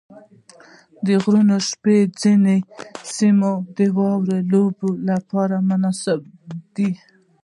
د 1.05 1.07
غرونو 1.23 1.57
منځ 1.61 1.65
کې 1.83 1.97
ځینې 2.21 2.57
سیمې 3.15 3.51
د 3.77 3.79
واورې 3.97 4.39
لوبو 4.51 4.89
لپاره 5.09 5.55
مناسبې 5.69 6.33
دي. 6.75 6.91